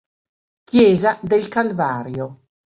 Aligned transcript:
Chiesa 0.63 1.19
del 1.21 1.47
Calvario 1.47 2.45